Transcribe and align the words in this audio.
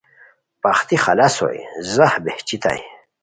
پختی 0.63 0.97
خلاص 1.05 1.35
ہوئے 1.41 1.59
ځاہ 1.93 2.13
بہچیتائے 2.25 2.81